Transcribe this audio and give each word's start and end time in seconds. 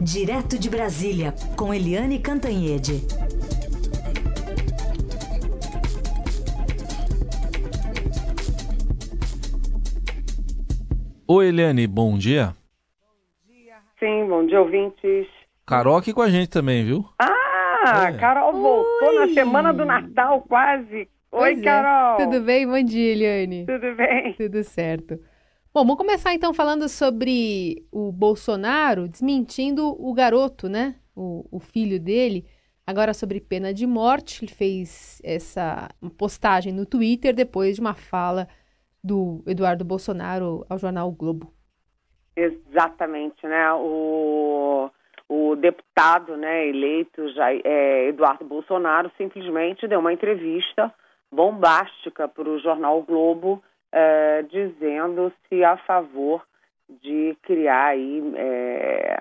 Direto 0.00 0.58
de 0.58 0.68
Brasília, 0.70 1.34
com 1.56 1.72
Eliane 1.74 2.18
Cantanhede. 2.18 3.02
Oi, 11.28 11.48
Eliane, 11.48 11.86
bom 11.86 12.16
dia. 12.16 12.54
Sim, 13.98 14.26
bom 14.28 14.46
dia, 14.46 14.60
ouvintes. 14.60 15.26
Carol 15.66 15.96
aqui 15.96 16.12
com 16.12 16.22
a 16.22 16.28
gente 16.28 16.48
também, 16.50 16.84
viu? 16.84 17.04
Ah, 17.18 18.08
É. 18.08 18.12
Carol 18.18 18.52
voltou 18.52 19.14
na 19.14 19.22
Oi. 19.22 19.34
semana 19.34 19.72
do 19.72 19.84
Natal, 19.84 20.42
quase. 20.42 20.96
Oi, 20.96 21.08
Pois 21.30 21.58
é. 21.58 21.62
Carol. 21.62 22.16
Tudo 22.18 22.40
bem? 22.44 22.66
Bom 22.66 22.82
dia, 22.82 23.12
Eliane. 23.12 23.64
Tudo 23.66 23.94
bem? 23.96 24.32
Tudo 24.34 24.62
certo. 24.64 25.18
Bom, 25.76 25.82
vamos 25.82 25.98
começar 25.98 26.32
então 26.32 26.54
falando 26.54 26.88
sobre 26.88 27.86
o 27.92 28.10
Bolsonaro 28.10 29.06
desmentindo 29.06 29.88
o 30.02 30.14
garoto, 30.14 30.70
né? 30.70 30.94
O, 31.14 31.44
o 31.52 31.60
filho 31.60 32.00
dele. 32.00 32.46
Agora 32.86 33.12
sobre 33.12 33.42
pena 33.42 33.74
de 33.74 33.86
morte. 33.86 34.42
Ele 34.42 34.50
fez 34.50 35.20
essa 35.22 35.90
postagem 36.16 36.72
no 36.72 36.86
Twitter 36.86 37.34
depois 37.34 37.74
de 37.74 37.82
uma 37.82 37.92
fala 37.92 38.48
do 39.04 39.44
Eduardo 39.46 39.84
Bolsonaro 39.84 40.64
ao 40.70 40.78
jornal 40.78 41.10
o 41.10 41.12
Globo. 41.12 41.52
Exatamente, 42.34 43.46
né? 43.46 43.70
O, 43.74 44.88
o 45.28 45.56
deputado 45.56 46.38
né, 46.38 46.68
eleito 46.68 47.28
Jair- 47.34 47.60
é, 47.66 48.08
Eduardo 48.08 48.46
Bolsonaro 48.46 49.12
simplesmente 49.18 49.86
deu 49.86 50.00
uma 50.00 50.14
entrevista 50.14 50.90
bombástica 51.30 52.26
para 52.26 52.48
o 52.48 52.58
jornal 52.60 52.98
o 52.98 53.02
Globo, 53.02 53.62
é, 53.92 54.42
dizendo-se 54.42 55.64
a 55.64 55.76
favor 55.78 56.42
de 57.02 57.36
criar 57.42 57.86
aí 57.86 58.22
é, 58.36 59.18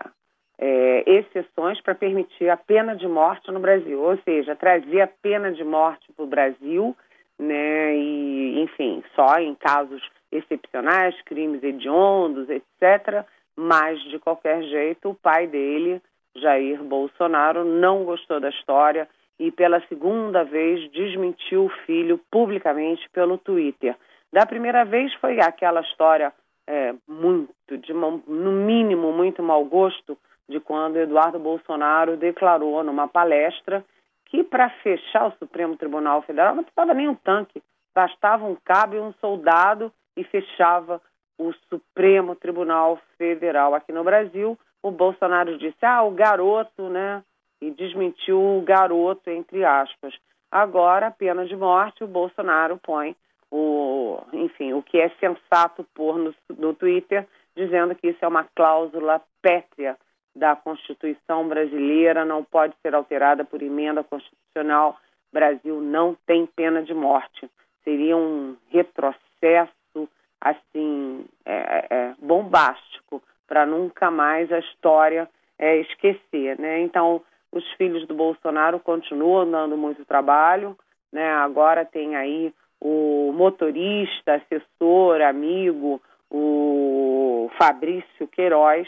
é, 0.58 1.04
exceções 1.10 1.82
para 1.82 1.96
permitir 1.96 2.50
a 2.50 2.58
pena 2.58 2.96
de 2.96 3.08
morte 3.08 3.52
no 3.52 3.60
Brasil, 3.60 4.00
ou 4.02 4.18
seja, 4.20 4.56
trazer 4.56 5.02
a 5.02 5.08
pena 5.08 5.52
de 5.52 5.64
morte 5.64 6.12
para 6.14 6.26
o 6.26 6.28
Brasil, 6.28 6.96
né? 7.38 7.96
E, 7.96 8.62
enfim, 8.62 9.04
só 9.16 9.38
em 9.38 9.54
casos 9.56 10.02
excepcionais, 10.32 11.20
crimes 11.24 11.64
hediondos, 11.64 12.50
etc. 12.50 13.26
Mas, 13.56 14.02
de 14.04 14.20
qualquer 14.20 14.64
jeito, 14.64 15.10
o 15.10 15.16
pai 15.16 15.48
dele, 15.48 16.02
Jair 16.36 16.82
Bolsonaro, 16.84 17.64
não 17.64 18.04
gostou 18.04 18.40
da 18.40 18.50
história 18.50 19.08
e, 19.40 19.52
pela 19.52 19.82
segunda 19.88 20.44
vez, 20.44 20.90
desmentiu 20.92 21.66
o 21.66 21.74
filho 21.86 22.20
publicamente 22.32 23.10
pelo 23.10 23.38
Twitter. 23.38 23.96
Da 24.32 24.46
primeira 24.46 24.84
vez 24.84 25.14
foi 25.16 25.40
aquela 25.40 25.82
história 25.82 26.34
é, 26.68 26.94
muito, 27.08 27.78
de 27.78 27.94
no 27.94 28.52
mínimo, 28.52 29.12
muito 29.12 29.42
mau 29.42 29.64
gosto, 29.66 30.18
de 30.48 30.60
quando 30.60 30.98
Eduardo 30.98 31.40
Bolsonaro 31.40 32.18
declarou 32.18 32.84
numa 32.84 33.08
palestra 33.08 33.84
que 34.26 34.44
para 34.44 34.70
fechar 34.70 35.28
o 35.28 35.38
Supremo 35.38 35.78
Tribunal 35.78 36.22
Federal 36.22 36.56
não 36.56 36.64
precisava 36.64 36.94
nem 36.94 37.08
um 37.08 37.16
tanque, 37.16 37.62
bastava 37.94 38.46
um 38.46 38.56
cabo 38.56 38.96
e 38.96 39.00
um 39.00 39.14
soldado 39.14 39.92
e 40.16 40.24
fechava 40.24 41.02
o 41.38 41.52
Supremo 41.70 42.36
Tribunal 42.36 43.00
Federal 43.18 43.74
aqui 43.74 43.92
no 43.92 44.04
Brasil. 44.04 44.58
O 44.82 44.92
Bolsonaro 44.92 45.58
disse: 45.58 45.78
"Ah, 45.84 46.04
o 46.04 46.12
garoto, 46.12 46.90
né?" 46.90 47.24
E 47.62 47.72
desmentiu 47.72 48.40
o 48.40 48.62
garoto 48.62 49.30
entre 49.30 49.64
aspas. 49.64 50.14
Agora, 50.52 51.08
a 51.08 51.12
pena 51.12 51.46
de 51.46 51.56
morte, 51.56 52.04
o 52.04 52.08
Bolsonaro 52.08 52.78
põe 52.78 53.16
o, 53.58 54.22
enfim, 54.34 54.74
o 54.74 54.84
que 54.84 55.00
é 55.00 55.08
sensato 55.20 55.86
pôr 55.94 56.18
no, 56.18 56.36
no 56.58 56.74
Twitter, 56.74 57.26
dizendo 57.56 57.96
que 57.96 58.10
isso 58.10 58.20
é 58.22 58.28
uma 58.28 58.44
cláusula 58.44 59.22
pétrea 59.42 59.96
da 60.36 60.58
Constituição 60.58 61.48
brasileira, 61.48 62.26
não 62.26 62.44
pode 62.44 62.76
ser 62.82 62.94
alterada 62.94 63.46
por 63.46 63.62
emenda 63.62 64.04
constitucional. 64.04 64.98
Brasil 65.32 65.80
não 65.80 66.18
tem 66.26 66.46
pena 66.46 66.84
de 66.84 66.94
morte. 66.94 67.50
Seria 67.86 68.18
um 68.18 68.58
retrocesso, 68.70 70.10
assim, 70.42 71.26
é, 71.46 71.88
é, 71.90 72.14
bombástico, 72.20 73.24
para 73.48 73.66
nunca 73.66 74.12
mais 74.12 74.52
a 74.52 74.60
história 74.60 75.30
é, 75.58 75.78
esquecer, 75.78 76.60
né? 76.60 76.82
Então, 76.82 77.22
os 77.54 77.66
filhos 77.74 78.06
do 78.06 78.14
Bolsonaro 78.14 78.82
continuam 78.82 79.50
dando 79.50 79.78
muito 79.78 80.04
trabalho, 80.04 80.78
né? 81.10 81.32
Agora 81.36 81.86
tem 81.86 82.18
aí 82.18 82.54
o 82.82 83.32
motorista, 83.34 84.36
assessor, 84.36 85.22
amigo, 85.22 86.02
o 86.30 87.50
Fabrício 87.58 88.28
Queiroz, 88.28 88.88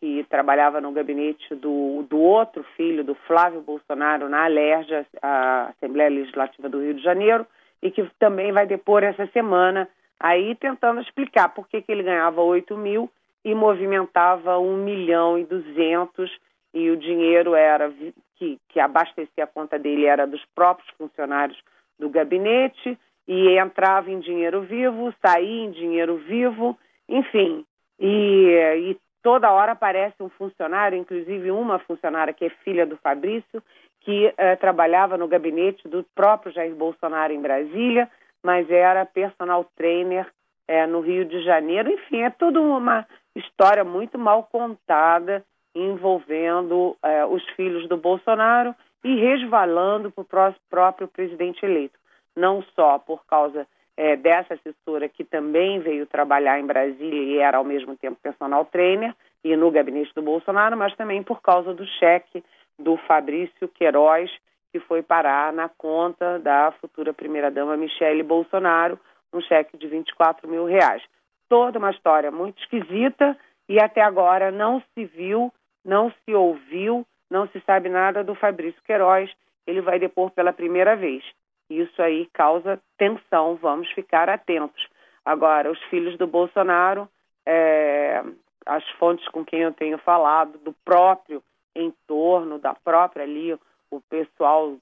que 0.00 0.24
trabalhava 0.28 0.80
no 0.80 0.92
gabinete 0.92 1.54
do, 1.54 2.04
do 2.08 2.18
outro 2.18 2.64
filho, 2.76 3.02
do 3.02 3.14
Flávio 3.14 3.60
Bolsonaro, 3.60 4.28
na 4.28 4.44
Alerja, 4.44 5.04
a 5.20 5.70
Assembleia 5.70 6.10
Legislativa 6.10 6.68
do 6.68 6.80
Rio 6.80 6.94
de 6.94 7.02
Janeiro, 7.02 7.46
e 7.82 7.90
que 7.90 8.08
também 8.18 8.52
vai 8.52 8.66
depor 8.66 9.02
essa 9.02 9.26
semana, 9.28 9.88
aí 10.18 10.54
tentando 10.54 11.00
explicar 11.00 11.48
por 11.48 11.68
que, 11.68 11.82
que 11.82 11.90
ele 11.90 12.02
ganhava 12.02 12.40
8 12.40 12.76
mil 12.76 13.10
e 13.44 13.54
movimentava 13.54 14.58
1 14.58 14.76
milhão 14.76 15.38
e 15.38 15.44
200, 15.44 16.30
e 16.74 16.90
o 16.90 16.96
dinheiro 16.96 17.54
era 17.54 17.92
que, 18.36 18.58
que 18.68 18.80
abastecia 18.80 19.44
a 19.44 19.46
conta 19.46 19.78
dele 19.78 20.06
era 20.06 20.26
dos 20.26 20.44
próprios 20.54 20.88
funcionários 20.96 21.58
do 21.98 22.08
gabinete, 22.08 22.96
e 23.28 23.58
entrava 23.58 24.10
em 24.10 24.18
dinheiro 24.18 24.62
vivo, 24.62 25.14
saía 25.20 25.66
em 25.66 25.70
dinheiro 25.70 26.16
vivo, 26.16 26.78
enfim, 27.06 27.62
e, 28.00 28.56
e 28.78 28.96
toda 29.22 29.52
hora 29.52 29.72
aparece 29.72 30.22
um 30.22 30.30
funcionário, 30.30 30.96
inclusive 30.96 31.50
uma 31.50 31.78
funcionária 31.80 32.32
que 32.32 32.46
é 32.46 32.50
filha 32.64 32.86
do 32.86 32.96
Fabrício, 32.96 33.62
que 34.00 34.32
eh, 34.38 34.56
trabalhava 34.56 35.18
no 35.18 35.28
gabinete 35.28 35.86
do 35.86 36.02
próprio 36.14 36.52
Jair 36.52 36.74
Bolsonaro 36.74 37.30
em 37.30 37.40
Brasília, 37.40 38.08
mas 38.42 38.70
era 38.70 39.04
personal 39.04 39.66
trainer 39.76 40.26
eh, 40.66 40.86
no 40.86 41.00
Rio 41.00 41.26
de 41.26 41.42
Janeiro. 41.42 41.90
Enfim, 41.90 42.22
é 42.22 42.30
toda 42.30 42.58
uma 42.58 43.06
história 43.34 43.84
muito 43.84 44.18
mal 44.18 44.44
contada 44.44 45.44
envolvendo 45.74 46.96
eh, 47.02 47.26
os 47.26 47.44
filhos 47.50 47.86
do 47.86 47.98
Bolsonaro 47.98 48.74
e 49.04 49.14
resvalando 49.16 50.10
para 50.10 50.50
o 50.50 50.54
próprio 50.70 51.08
presidente 51.08 51.62
eleito. 51.66 51.98
Não 52.38 52.62
só 52.76 52.98
por 53.00 53.26
causa 53.26 53.66
eh, 53.96 54.14
dessa 54.14 54.54
assessora 54.54 55.08
que 55.08 55.24
também 55.24 55.80
veio 55.80 56.06
trabalhar 56.06 56.60
em 56.60 56.64
Brasília 56.64 57.20
e 57.20 57.38
era 57.38 57.58
ao 57.58 57.64
mesmo 57.64 57.96
tempo 57.96 58.16
personal 58.22 58.64
trainer 58.64 59.12
e 59.42 59.56
no 59.56 59.72
gabinete 59.72 60.14
do 60.14 60.22
Bolsonaro, 60.22 60.76
mas 60.76 60.94
também 60.94 61.20
por 61.20 61.42
causa 61.42 61.74
do 61.74 61.84
cheque 61.84 62.44
do 62.78 62.96
Fabrício 62.96 63.66
Queiroz, 63.66 64.30
que 64.70 64.78
foi 64.78 65.02
parar 65.02 65.52
na 65.52 65.68
conta 65.68 66.38
da 66.38 66.72
futura 66.80 67.12
primeira-dama 67.12 67.76
Michele 67.76 68.22
Bolsonaro, 68.22 69.00
um 69.32 69.40
cheque 69.40 69.76
de 69.76 69.88
24 69.88 70.46
mil 70.48 70.64
reais. 70.64 71.02
Toda 71.48 71.80
uma 71.80 71.90
história 71.90 72.30
muito 72.30 72.62
esquisita 72.62 73.36
e 73.68 73.80
até 73.80 74.00
agora 74.00 74.52
não 74.52 74.80
se 74.94 75.04
viu, 75.06 75.52
não 75.84 76.12
se 76.24 76.32
ouviu, 76.32 77.04
não 77.28 77.48
se 77.48 77.60
sabe 77.66 77.88
nada 77.88 78.22
do 78.22 78.36
Fabrício 78.36 78.80
Queiroz. 78.84 79.28
Ele 79.66 79.80
vai 79.80 79.98
depor 79.98 80.30
pela 80.30 80.52
primeira 80.52 80.94
vez. 80.94 81.24
Isso 81.68 82.00
aí 82.00 82.26
causa 82.32 82.80
tensão, 82.96 83.56
vamos 83.56 83.90
ficar 83.90 84.28
atentos. 84.28 84.88
Agora, 85.24 85.70
os 85.70 85.82
filhos 85.84 86.16
do 86.16 86.26
Bolsonaro, 86.26 87.08
é, 87.44 88.24
as 88.64 88.86
fontes 88.98 89.26
com 89.28 89.44
quem 89.44 89.60
eu 89.60 89.72
tenho 89.72 89.98
falado, 89.98 90.58
do 90.58 90.72
próprio 90.84 91.42
entorno, 91.74 92.58
da 92.58 92.74
própria 92.74 93.24
ali, 93.24 93.52
o 93.90 94.00
pessoal 94.08 94.76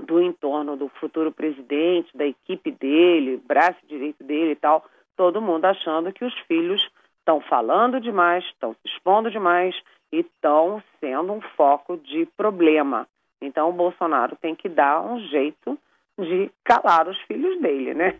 do 0.00 0.20
entorno 0.20 0.76
do 0.76 0.88
futuro 0.88 1.30
presidente, 1.30 2.16
da 2.16 2.24
equipe 2.24 2.70
dele, 2.70 3.36
braço 3.36 3.78
direito 3.86 4.24
dele 4.24 4.52
e 4.52 4.56
tal, 4.56 4.84
todo 5.16 5.42
mundo 5.42 5.66
achando 5.66 6.12
que 6.12 6.24
os 6.24 6.36
filhos 6.40 6.82
estão 7.18 7.40
falando 7.40 8.00
demais, 8.00 8.44
estão 8.46 8.72
se 8.74 8.80
expondo 8.86 9.30
demais 9.30 9.78
e 10.12 10.20
estão 10.20 10.82
sendo 10.98 11.32
um 11.32 11.40
foco 11.40 11.96
de 11.98 12.26
problema. 12.36 13.06
Então 13.40 13.68
o 13.68 13.72
Bolsonaro 13.72 14.36
tem 14.36 14.54
que 14.54 14.68
dar 14.68 15.00
um 15.02 15.20
jeito 15.20 15.78
de 16.24 16.50
calar 16.64 17.08
os 17.08 17.18
filhos 17.22 17.60
dele, 17.60 17.94
né? 17.94 18.14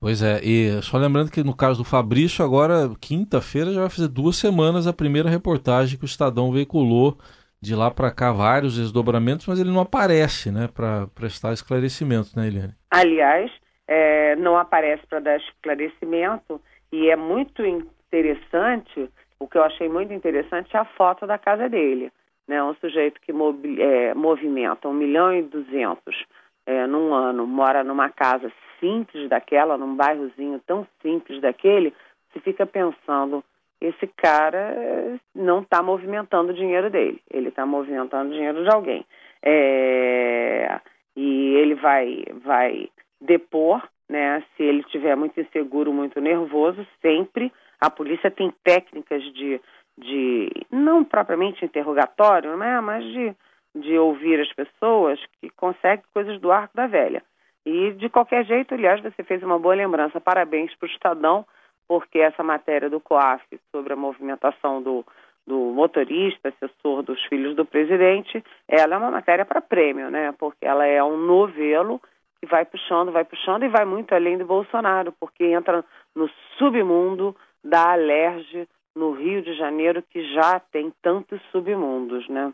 Pois 0.00 0.20
é, 0.20 0.40
e 0.42 0.82
só 0.82 0.98
lembrando 0.98 1.30
que 1.30 1.44
no 1.44 1.56
caso 1.56 1.78
do 1.78 1.88
Fabrício, 1.88 2.44
agora, 2.44 2.90
quinta-feira, 3.00 3.72
já 3.72 3.82
vai 3.82 3.90
fazer 3.90 4.08
duas 4.08 4.36
semanas 4.36 4.86
a 4.86 4.92
primeira 4.92 5.30
reportagem 5.30 5.96
que 5.96 6.04
o 6.04 6.06
Estadão 6.06 6.50
veiculou 6.50 7.16
de 7.60 7.76
lá 7.76 7.88
para 7.88 8.10
cá, 8.10 8.32
vários 8.32 8.76
desdobramentos, 8.76 9.46
mas 9.46 9.60
ele 9.60 9.70
não 9.70 9.80
aparece, 9.80 10.50
né, 10.50 10.68
para 10.74 11.06
prestar 11.14 11.52
esclarecimento, 11.52 12.30
né, 12.36 12.48
Eliane? 12.48 12.74
Aliás, 12.90 13.52
é, 13.86 14.34
não 14.34 14.58
aparece 14.58 15.06
para 15.06 15.20
dar 15.20 15.36
esclarecimento 15.36 16.60
e 16.90 17.08
é 17.08 17.14
muito 17.14 17.64
interessante, 17.64 19.08
o 19.38 19.46
que 19.46 19.56
eu 19.56 19.62
achei 19.62 19.88
muito 19.88 20.12
interessante 20.12 20.74
é 20.74 20.80
a 20.80 20.84
foto 20.84 21.26
da 21.28 21.38
casa 21.38 21.68
dele. 21.68 22.10
Né? 22.48 22.62
Um 22.62 22.74
sujeito 22.74 23.20
que 23.20 23.32
mobi- 23.32 23.80
é, 23.80 24.14
movimenta 24.14 24.88
1 24.88 24.92
milhão 24.92 25.32
e 25.32 25.42
200 25.42 26.21
é, 26.66 26.86
num 26.86 27.12
ano, 27.12 27.46
mora 27.46 27.82
numa 27.82 28.08
casa 28.08 28.52
simples 28.78 29.28
daquela, 29.28 29.76
num 29.76 29.94
bairrozinho 29.94 30.60
tão 30.66 30.86
simples 31.00 31.40
daquele, 31.40 31.94
se 32.32 32.40
fica 32.40 32.66
pensando, 32.66 33.44
esse 33.80 34.06
cara, 34.06 35.18
não 35.34 35.60
está 35.60 35.82
movimentando 35.82 36.52
o 36.52 36.54
dinheiro 36.54 36.90
dele, 36.90 37.20
ele 37.30 37.48
está 37.48 37.66
movimentando 37.66 38.30
o 38.30 38.32
dinheiro 38.32 38.62
de 38.62 38.70
alguém. 38.70 39.04
É, 39.42 40.80
e 41.16 41.54
ele 41.56 41.74
vai, 41.74 42.24
vai 42.44 42.88
depor, 43.20 43.82
né? 44.08 44.42
Se 44.56 44.62
ele 44.62 44.80
estiver 44.80 45.16
muito 45.16 45.40
inseguro, 45.40 45.92
muito 45.92 46.20
nervoso, 46.20 46.86
sempre 47.00 47.52
a 47.80 47.90
polícia 47.90 48.30
tem 48.30 48.52
técnicas 48.62 49.22
de, 49.34 49.60
de 49.98 50.50
não 50.70 51.02
propriamente 51.02 51.64
interrogatório, 51.64 52.56
né? 52.56 52.80
Mas 52.80 53.04
de, 53.04 53.34
de 53.74 53.98
ouvir 53.98 54.40
as 54.40 54.52
pessoas 54.52 55.18
que 55.40 55.48
consegue 55.50 56.02
coisas 56.12 56.40
do 56.40 56.52
arco 56.52 56.76
da 56.76 56.86
velha. 56.86 57.22
E 57.64 57.92
de 57.92 58.08
qualquer 58.08 58.44
jeito, 58.44 58.74
aliás, 58.74 59.00
você 59.00 59.22
fez 59.22 59.42
uma 59.42 59.58
boa 59.58 59.74
lembrança. 59.74 60.20
Parabéns 60.20 60.74
para 60.74 60.86
o 60.86 60.90
Estadão, 60.90 61.46
porque 61.86 62.18
essa 62.18 62.42
matéria 62.42 62.90
do 62.90 63.00
COAF 63.00 63.44
sobre 63.70 63.92
a 63.92 63.96
movimentação 63.96 64.82
do, 64.82 65.04
do 65.46 65.56
motorista, 65.56 66.48
assessor 66.48 67.02
dos 67.02 67.22
filhos 67.26 67.54
do 67.54 67.64
presidente, 67.64 68.42
ela 68.68 68.94
é 68.94 68.98
uma 68.98 69.10
matéria 69.10 69.44
para 69.44 69.60
prêmio, 69.60 70.10
né? 70.10 70.32
Porque 70.38 70.66
ela 70.66 70.86
é 70.86 71.02
um 71.02 71.16
novelo 71.16 72.00
que 72.40 72.46
vai 72.46 72.64
puxando, 72.64 73.12
vai 73.12 73.24
puxando 73.24 73.62
e 73.62 73.68
vai 73.68 73.84
muito 73.84 74.14
além 74.14 74.36
do 74.36 74.44
Bolsonaro, 74.44 75.12
porque 75.20 75.44
entra 75.44 75.84
no 76.14 76.28
submundo 76.58 77.36
da 77.62 77.92
Alerj 77.92 78.68
no 78.94 79.12
Rio 79.12 79.40
de 79.42 79.54
Janeiro, 79.54 80.02
que 80.02 80.22
já 80.34 80.60
tem 80.60 80.92
tantos 81.00 81.40
submundos, 81.50 82.28
né? 82.28 82.52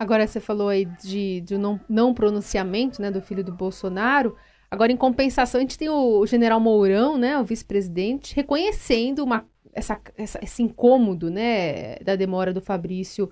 Agora 0.00 0.26
você 0.26 0.40
falou 0.40 0.70
aí 0.70 0.86
de, 0.86 1.42
de 1.42 1.58
não, 1.58 1.78
não 1.86 2.14
pronunciamento 2.14 3.02
né, 3.02 3.10
do 3.10 3.20
filho 3.20 3.44
do 3.44 3.52
Bolsonaro. 3.52 4.34
Agora, 4.70 4.90
em 4.90 4.96
compensação, 4.96 5.58
a 5.58 5.60
gente 5.60 5.76
tem 5.76 5.90
o, 5.90 6.24
general 6.24 6.58
Mourão, 6.58 7.18
né, 7.18 7.38
o 7.38 7.44
vice-presidente, 7.44 8.34
reconhecendo 8.34 9.22
uma, 9.22 9.44
essa, 9.74 10.00
essa, 10.16 10.40
esse 10.42 10.62
incômodo 10.62 11.30
né, 11.30 11.96
da 11.96 12.16
demora 12.16 12.50
do 12.50 12.62
Fabrício 12.62 13.30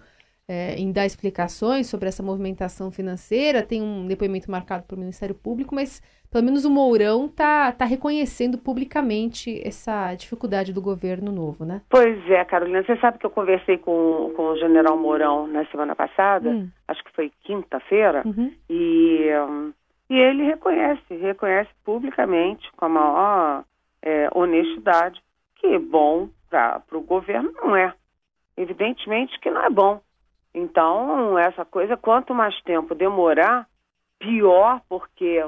é, 0.49 0.75
em 0.77 0.91
dar 0.91 1.05
explicações 1.05 1.87
sobre 1.87 2.09
essa 2.09 2.23
movimentação 2.23 2.91
financeira. 2.91 3.63
Tem 3.63 3.83
um 3.83 4.07
depoimento 4.07 4.51
marcado 4.51 4.85
pelo 4.85 5.01
Ministério 5.01 5.35
Público, 5.35 5.75
mas 5.75 6.01
pelo 6.33 6.45
menos 6.45 6.65
o 6.65 6.71
Mourão 6.71 7.27
está 7.27 7.71
tá 7.73 7.85
reconhecendo 7.85 8.57
publicamente 8.57 9.61
essa 9.63 10.15
dificuldade 10.15 10.73
do 10.73 10.81
governo 10.81 11.31
novo, 11.31 11.65
né? 11.65 11.83
Pois 11.91 12.31
é, 12.31 12.45
Carolina. 12.45 12.83
Você 12.83 12.97
sabe 12.97 13.19
que 13.19 13.27
eu 13.27 13.31
conversei 13.31 13.77
com, 13.77 14.33
com 14.35 14.49
o 14.51 14.57
general 14.57 14.97
Mourão 14.97 15.47
na 15.47 15.67
semana 15.67 15.95
passada, 15.95 16.49
hum. 16.49 16.69
acho 16.89 17.05
que 17.05 17.13
foi 17.13 17.31
quinta-feira, 17.45 18.23
uhum. 18.25 18.51
e. 18.71 19.29
E 20.11 20.15
ele 20.15 20.43
reconhece, 20.43 21.15
reconhece 21.17 21.69
publicamente, 21.85 22.73
com 22.73 22.87
a 22.87 22.89
maior 22.89 23.65
é, 24.03 24.29
honestidade, 24.35 25.21
que 25.57 25.79
bom 25.79 26.31
para 26.49 26.83
o 26.93 27.03
governo 27.03 27.53
não 27.53 27.77
é. 27.77 27.93
Evidentemente 28.57 29.39
que 29.39 29.51
não 29.51 29.63
é 29.63 29.71
bom. 29.71 30.01
Então, 30.59 31.39
essa 31.39 31.65
coisa, 31.65 31.97
quanto 31.97 32.35
mais 32.35 32.61
tempo 32.63 32.95
demorar, 32.95 33.67
pior, 34.19 34.81
porque 34.89 35.41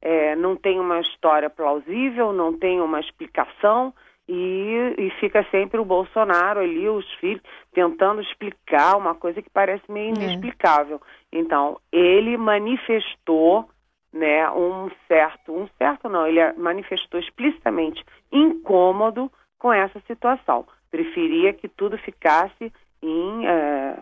é, 0.00 0.34
não 0.36 0.56
tem 0.56 0.80
uma 0.80 1.00
história 1.00 1.50
plausível, 1.50 2.32
não 2.32 2.56
tem 2.58 2.80
uma 2.80 2.98
explicação, 2.98 3.92
e, 4.26 4.94
e, 4.96 5.10
fica 5.20 5.44
sempre 5.50 5.78
o 5.78 5.84
Bolsonaro 5.84 6.60
ali, 6.60 6.88
os 6.88 7.06
filhos, 7.16 7.42
tentando 7.74 8.22
explicar 8.22 8.96
uma 8.96 9.14
coisa 9.14 9.42
que 9.42 9.50
parece 9.50 9.84
meio 9.92 10.14
é. 10.14 10.22
inexplicável. 10.22 10.98
É. 11.30 11.38
Então, 11.38 11.78
ele 11.92 12.38
manifestou 12.38 13.68
né, 14.10 14.48
um 14.50 14.90
certo, 15.06 15.52
um 15.52 15.68
certo 15.76 16.08
não, 16.08 16.26
ele 16.26 16.40
manifestou 16.54 17.20
explicitamente 17.20 18.02
incômodo 18.32 19.30
com 19.58 19.70
essa 19.70 20.00
situação. 20.06 20.64
Preferia 20.90 21.52
que 21.52 21.68
tudo 21.68 21.98
ficasse 21.98 22.72
em, 23.02 23.46
é, 23.46 23.98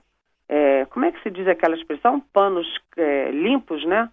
é, 0.54 0.84
como 0.84 1.06
é 1.06 1.12
que 1.12 1.22
se 1.22 1.30
diz 1.30 1.48
aquela 1.48 1.74
expressão? 1.74 2.20
Panos 2.20 2.66
é, 2.98 3.30
limpos, 3.30 3.82
né? 3.86 4.10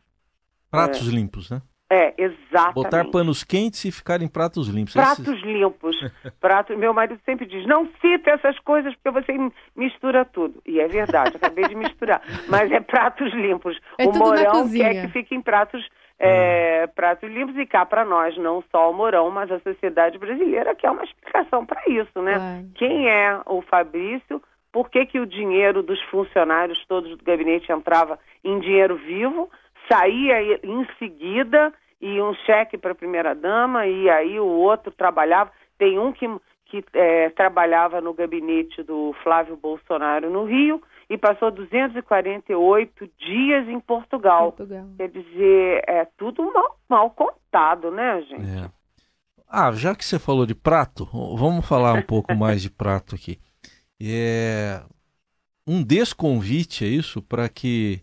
Pratos 0.71 1.05
limpos, 1.07 1.49
né? 1.49 1.61
É, 1.91 2.13
exatamente. 2.17 2.75
Botar 2.75 3.03
panos 3.11 3.43
quentes 3.43 3.83
e 3.83 3.91
ficar 3.91 4.21
em 4.21 4.27
pratos 4.29 4.69
limpos. 4.69 4.93
Pratos 4.93 5.27
Esse... 5.27 5.45
limpos. 5.45 5.97
pratos... 6.39 6.77
Meu 6.77 6.93
marido 6.93 7.19
sempre 7.25 7.45
diz, 7.45 7.67
não 7.67 7.89
cita 7.99 8.29
essas 8.29 8.57
coisas 8.59 8.95
porque 8.95 9.11
você 9.11 9.33
mistura 9.75 10.23
tudo. 10.23 10.61
E 10.65 10.79
é 10.79 10.87
verdade, 10.87 11.35
acabei 11.35 11.67
de 11.67 11.75
misturar. 11.75 12.21
Mas 12.47 12.71
é 12.71 12.79
pratos 12.79 13.33
limpos. 13.33 13.77
É 13.97 14.05
o 14.07 14.13
Morão 14.13 14.71
quer 14.71 15.01
que 15.01 15.07
fique 15.11 15.35
em 15.35 15.41
pratos, 15.41 15.85
é, 16.17 16.85
hum. 16.87 16.91
pratos 16.95 17.29
limpos 17.29 17.57
e 17.57 17.65
cá 17.65 17.85
para 17.85 18.05
nós, 18.05 18.37
não 18.37 18.63
só 18.71 18.89
o 18.91 18.93
Morão, 18.93 19.29
mas 19.29 19.51
a 19.51 19.59
sociedade 19.59 20.17
brasileira 20.17 20.73
quer 20.75 20.91
uma 20.91 21.03
explicação 21.03 21.65
para 21.65 21.81
isso, 21.87 22.21
né? 22.21 22.65
Quem 22.75 23.09
é 23.09 23.41
o 23.45 23.61
Fabrício? 23.61 24.41
Por 24.71 24.89
que, 24.89 25.05
que 25.05 25.19
o 25.19 25.25
dinheiro 25.25 25.81
dos 25.81 26.01
funcionários 26.03 26.83
todos 26.87 27.17
do 27.17 27.23
gabinete 27.23 27.71
entrava 27.71 28.19
em 28.43 28.59
dinheiro 28.59 28.95
vivo? 28.95 29.49
saía 29.91 30.59
em 30.63 30.87
seguida 30.99 31.73
e 31.99 32.21
um 32.21 32.33
cheque 32.45 32.77
para 32.77 32.91
a 32.91 32.95
primeira-dama, 32.95 33.87
e 33.87 34.09
aí 34.09 34.39
o 34.39 34.45
outro 34.45 34.91
trabalhava. 34.91 35.51
Tem 35.77 35.97
um 35.97 36.13
que, 36.13 36.27
que 36.65 36.85
é, 36.93 37.29
trabalhava 37.31 37.99
no 37.99 38.13
gabinete 38.13 38.83
do 38.83 39.13
Flávio 39.23 39.57
Bolsonaro 39.57 40.29
no 40.29 40.45
Rio 40.45 40.81
e 41.09 41.17
passou 41.17 41.51
248 41.51 43.09
dias 43.17 43.67
em 43.67 43.79
Portugal. 43.79 44.51
Portugal. 44.51 44.85
Quer 44.95 45.09
dizer, 45.09 45.83
é 45.87 46.05
tudo 46.17 46.43
mal, 46.53 46.77
mal 46.87 47.09
contado, 47.09 47.91
né, 47.91 48.21
gente? 48.21 48.65
É. 48.65 48.69
Ah, 49.51 49.71
já 49.71 49.95
que 49.95 50.05
você 50.05 50.19
falou 50.19 50.45
de 50.45 50.53
prato, 50.53 51.05
vamos 51.35 51.67
falar 51.67 51.93
um 51.93 52.03
pouco 52.03 52.35
mais 52.35 52.61
de 52.61 52.69
prato 52.69 53.15
aqui. 53.15 53.39
É 54.01 54.81
um 55.67 55.83
desconvite, 55.83 56.83
é 56.83 56.87
isso, 56.87 57.21
para 57.21 57.47
que 57.47 58.01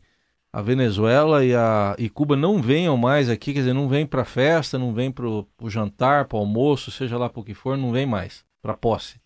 a 0.52 0.62
Venezuela 0.62 1.44
e, 1.44 1.54
a, 1.54 1.94
e 1.98 2.08
Cuba 2.08 2.36
não 2.36 2.62
venham 2.62 2.96
mais 2.96 3.28
aqui, 3.28 3.52
quer 3.52 3.60
dizer, 3.60 3.74
não 3.74 3.88
vem 3.88 4.06
para 4.06 4.24
festa, 4.24 4.78
não 4.78 4.94
vem 4.94 5.12
para 5.12 5.26
o 5.26 5.46
jantar, 5.68 6.26
para 6.26 6.36
o 6.36 6.40
almoço, 6.40 6.90
seja 6.90 7.18
lá 7.18 7.28
para 7.28 7.40
o 7.40 7.44
que 7.44 7.54
for, 7.54 7.76
não 7.76 7.92
vem 7.92 8.06
mais 8.06 8.44
para 8.62 8.76
posse. 8.76 9.20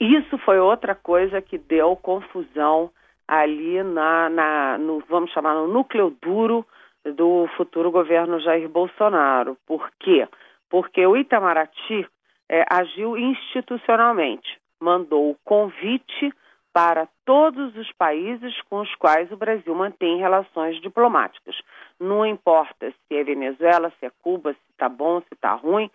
Isso 0.00 0.36
foi 0.38 0.58
outra 0.58 0.94
coisa 0.94 1.40
que 1.40 1.56
deu 1.56 1.96
confusão 1.96 2.90
ali 3.26 3.82
na, 3.82 4.28
na 4.28 4.78
no, 4.78 5.02
vamos 5.08 5.30
chamar, 5.32 5.54
no 5.54 5.68
núcleo 5.68 6.16
duro 6.22 6.66
do 7.04 7.48
futuro 7.56 7.90
governo 7.90 8.40
Jair 8.40 8.68
Bolsonaro. 8.68 9.56
Por 9.66 9.90
quê? 9.98 10.28
Porque 10.70 11.04
o 11.06 11.16
Itamaraty 11.16 12.06
é, 12.48 12.64
agiu 12.70 13.16
institucionalmente, 13.16 14.58
mandou 14.80 15.30
o 15.30 15.36
convite 15.44 16.32
para 16.72 17.08
todos 17.24 17.74
os 17.76 17.90
países 17.92 18.54
com 18.70 18.80
os 18.80 18.94
quais 18.96 19.30
o 19.32 19.36
Brasil 19.36 19.74
mantém 19.74 20.18
relações 20.18 20.80
diplomáticas. 20.80 21.56
Não 21.98 22.24
importa 22.24 22.90
se 22.90 23.16
é 23.16 23.24
Venezuela, 23.24 23.92
se 23.98 24.06
é 24.06 24.12
Cuba, 24.22 24.52
se 24.52 24.60
está 24.70 24.88
bom, 24.88 25.20
se 25.22 25.34
está 25.34 25.54
ruim, 25.54 25.90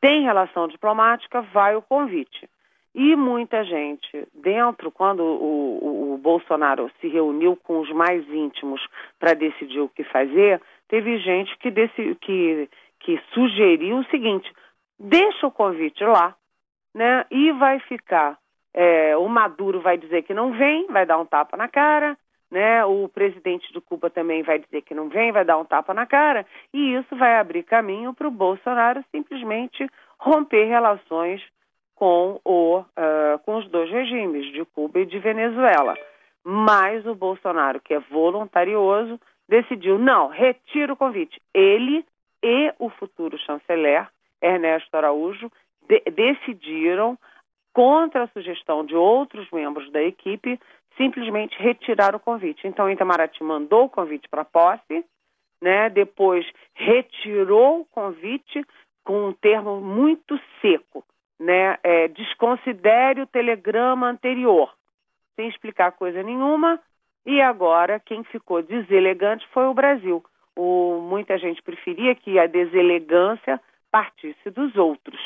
tem 0.00 0.22
relação 0.22 0.68
diplomática, 0.68 1.42
vai 1.42 1.76
o 1.76 1.82
convite. 1.82 2.48
E 2.94 3.14
muita 3.14 3.62
gente, 3.62 4.26
dentro, 4.32 4.90
quando 4.90 5.20
o, 5.22 5.78
o, 5.82 6.14
o 6.14 6.16
Bolsonaro 6.18 6.90
se 6.98 7.08
reuniu 7.08 7.54
com 7.54 7.80
os 7.80 7.92
mais 7.92 8.26
íntimos 8.30 8.80
para 9.18 9.34
decidir 9.34 9.80
o 9.80 9.88
que 9.90 10.02
fazer, 10.04 10.62
teve 10.88 11.18
gente 11.18 11.54
que, 11.58 11.70
que, 12.22 12.70
que 13.00 13.20
sugeriu 13.34 13.98
o 13.98 14.04
seguinte: 14.06 14.50
deixa 14.98 15.46
o 15.46 15.50
convite 15.50 16.02
lá, 16.04 16.34
né? 16.96 17.26
E 17.30 17.52
vai 17.52 17.78
ficar 17.80 18.38
é, 18.76 19.16
o 19.16 19.26
Maduro 19.26 19.80
vai 19.80 19.96
dizer 19.96 20.22
que 20.22 20.34
não 20.34 20.52
vem, 20.52 20.86
vai 20.88 21.06
dar 21.06 21.18
um 21.18 21.24
tapa 21.24 21.56
na 21.56 21.66
cara, 21.66 22.16
né? 22.50 22.84
O 22.84 23.08
presidente 23.08 23.72
de 23.72 23.80
Cuba 23.80 24.10
também 24.10 24.42
vai 24.42 24.58
dizer 24.58 24.82
que 24.82 24.94
não 24.94 25.08
vem, 25.08 25.32
vai 25.32 25.46
dar 25.46 25.56
um 25.56 25.64
tapa 25.64 25.94
na 25.94 26.04
cara, 26.04 26.44
e 26.74 26.94
isso 26.94 27.16
vai 27.16 27.38
abrir 27.38 27.62
caminho 27.62 28.12
para 28.12 28.28
o 28.28 28.30
Bolsonaro 28.30 29.02
simplesmente 29.10 29.88
romper 30.18 30.66
relações 30.66 31.42
com, 31.94 32.38
o, 32.44 32.80
uh, 32.80 33.38
com 33.46 33.56
os 33.56 33.68
dois 33.70 33.90
regimes, 33.90 34.52
de 34.52 34.62
Cuba 34.66 35.00
e 35.00 35.06
de 35.06 35.18
Venezuela. 35.18 35.96
Mas 36.44 37.06
o 37.06 37.14
Bolsonaro, 37.14 37.80
que 37.80 37.94
é 37.94 37.98
voluntarioso, 37.98 39.18
decidiu, 39.48 39.98
não, 39.98 40.28
retira 40.28 40.92
o 40.92 40.96
convite. 40.96 41.40
Ele 41.54 42.04
e 42.42 42.72
o 42.78 42.90
futuro 42.90 43.38
chanceler, 43.38 44.06
Ernesto 44.42 44.94
Araújo, 44.94 45.50
de 45.88 46.00
decidiram 46.10 47.18
contra 47.76 48.22
a 48.22 48.28
sugestão 48.28 48.86
de 48.86 48.96
outros 48.96 49.50
membros 49.50 49.92
da 49.92 50.02
equipe, 50.02 50.58
simplesmente 50.96 51.54
retirar 51.58 52.16
o 52.16 52.20
convite. 52.20 52.66
Então, 52.66 52.90
Itamaraty 52.90 53.44
mandou 53.44 53.84
o 53.84 53.90
convite 53.90 54.26
para 54.30 54.46
posse, 54.46 55.04
né? 55.60 55.90
depois 55.90 56.46
retirou 56.74 57.80
o 57.80 57.84
convite 57.84 58.64
com 59.04 59.28
um 59.28 59.32
termo 59.34 59.78
muito 59.78 60.40
seco, 60.62 61.04
né? 61.38 61.78
É, 61.82 62.08
desconsidere 62.08 63.20
o 63.20 63.26
telegrama 63.26 64.08
anterior, 64.08 64.72
sem 65.36 65.48
explicar 65.48 65.92
coisa 65.92 66.22
nenhuma, 66.22 66.80
e 67.26 67.42
agora 67.42 68.00
quem 68.00 68.24
ficou 68.24 68.62
deselegante 68.62 69.46
foi 69.48 69.66
o 69.66 69.74
Brasil. 69.74 70.24
O, 70.56 70.98
muita 71.02 71.36
gente 71.36 71.62
preferia 71.62 72.14
que 72.14 72.38
a 72.38 72.46
deselegância 72.46 73.60
partisse 73.92 74.50
dos 74.50 74.74
outros 74.76 75.20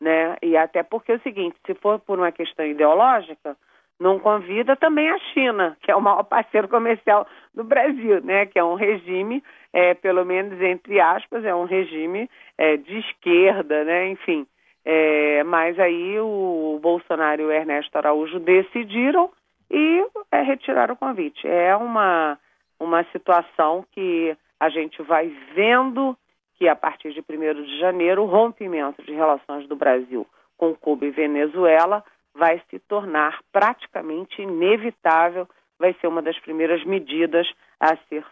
né? 0.00 0.36
E 0.42 0.56
até 0.56 0.82
porque 0.82 1.12
é 1.12 1.16
o 1.16 1.22
seguinte, 1.22 1.56
se 1.66 1.74
for 1.74 1.98
por 1.98 2.18
uma 2.18 2.32
questão 2.32 2.64
ideológica, 2.64 3.56
não 3.98 4.18
convida 4.18 4.74
também 4.76 5.10
a 5.10 5.18
China, 5.18 5.76
que 5.82 5.90
é 5.90 5.96
o 5.96 6.00
maior 6.00 6.22
parceiro 6.24 6.68
comercial 6.68 7.26
do 7.54 7.62
Brasil, 7.62 8.22
né? 8.22 8.46
Que 8.46 8.58
é 8.58 8.64
um 8.64 8.74
regime, 8.74 9.42
é, 9.72 9.94
pelo 9.94 10.24
menos 10.24 10.60
entre 10.60 11.00
aspas, 11.00 11.44
é 11.44 11.54
um 11.54 11.64
regime 11.64 12.28
é, 12.56 12.76
de 12.76 12.98
esquerda, 12.98 13.84
né? 13.84 14.08
Enfim, 14.08 14.46
é, 14.84 15.44
mas 15.44 15.78
aí 15.78 16.18
o 16.18 16.78
Bolsonaro 16.82 17.42
e 17.42 17.44
o 17.44 17.52
Ernesto 17.52 17.96
Araújo 17.96 18.40
decidiram 18.40 19.30
e 19.70 20.04
é, 20.32 20.40
retiraram 20.40 20.94
o 20.94 20.98
convite. 20.98 21.46
É 21.46 21.76
uma, 21.76 22.38
uma 22.78 23.04
situação 23.12 23.84
que 23.92 24.36
a 24.58 24.68
gente 24.68 25.00
vai 25.02 25.28
vendo 25.54 26.16
que 26.60 26.68
a 26.68 26.76
partir 26.76 27.14
de 27.14 27.20
1 27.20 27.64
de 27.64 27.78
janeiro 27.78 28.22
o 28.22 28.26
rompimento 28.26 29.02
de 29.02 29.12
relações 29.12 29.66
do 29.66 29.74
Brasil 29.74 30.26
com 30.58 30.74
Cuba 30.74 31.06
e 31.06 31.10
Venezuela 31.10 32.04
vai 32.34 32.62
se 32.68 32.78
tornar 32.80 33.40
praticamente 33.50 34.42
inevitável, 34.42 35.48
vai 35.78 35.96
ser 35.98 36.06
uma 36.06 36.20
das 36.20 36.38
primeiras 36.38 36.84
medidas 36.84 37.50
a, 37.80 37.96
ser, 38.08 38.26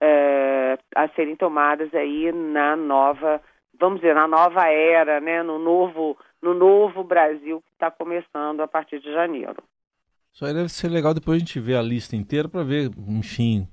é, 0.00 0.78
a 0.96 1.08
serem 1.08 1.36
tomadas 1.36 1.92
aí 1.94 2.32
na 2.32 2.74
nova, 2.74 3.38
vamos 3.78 4.00
dizer, 4.00 4.14
na 4.14 4.26
nova 4.26 4.66
era, 4.66 5.20
né, 5.20 5.42
no 5.42 5.58
novo, 5.58 6.16
no 6.40 6.54
novo 6.54 7.04
Brasil 7.04 7.60
que 7.60 7.72
está 7.74 7.90
começando 7.90 8.62
a 8.62 8.66
partir 8.66 8.98
de 8.98 9.12
janeiro. 9.12 9.62
Só 10.32 10.46
deve 10.46 10.70
ser 10.70 10.88
legal 10.88 11.12
depois 11.12 11.36
a 11.36 11.38
gente 11.38 11.60
ver 11.60 11.76
a 11.76 11.82
lista 11.82 12.16
inteira 12.16 12.48
para 12.48 12.64
ver, 12.64 12.90
enfim, 13.06 13.68